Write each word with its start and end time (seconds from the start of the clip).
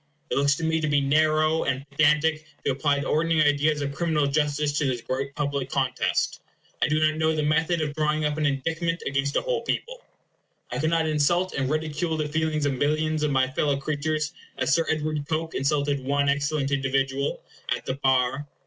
It 0.31 0.35
looks 0.39 0.55
to 0.55 0.63
me 0.63 0.81
to 0.81 0.87
be 0.87 0.99
narrow 0.99 1.61
and 1.65 1.87
pedantic 1.91 2.47
to 2.65 2.71
apply 2.71 2.97
the 3.01 3.07
ordinary 3.07 3.47
ideas 3.47 3.83
of 3.83 3.93
criminal 3.93 4.25
justice 4.25 4.73
to 4.79 4.85
this 4.87 4.99
great 4.99 5.35
public 5.35 5.69
contest. 5.69 6.41
I 6.81 6.87
do 6.87 6.99
not 6.99 7.19
know 7.19 7.35
the 7.35 7.43
method 7.43 7.81
of 7.81 7.93
drawing 7.93 8.25
up 8.25 8.35
an 8.39 8.47
indictment 8.47 9.03
against 9.05 9.35
a 9.35 9.41
whole 9.41 9.61
people. 9.61 10.03
I 10.71 10.79
cannot 10.79 11.07
insult 11.07 11.53
and 11.53 11.69
ridicule 11.69 12.17
the 12.17 12.27
feelings 12.27 12.65
of 12.65 12.73
millions 12.73 13.21
of 13.21 13.29
my 13.29 13.47
fellow 13.51 13.77
creatures 13.77 14.33
as 14.57 14.73
Sir 14.73 14.87
Edward 14.89 15.27
Coke 15.29 15.53
insulted 15.53 15.99
one 16.03 16.29
excellent 16.29 16.71
individual 16.71 17.33
(Sir 17.35 17.35
Walter 17.35 17.47
Raleigh) 17.67 17.77
at 17.77 17.85
the 17.85 17.93
bar. 17.93 18.47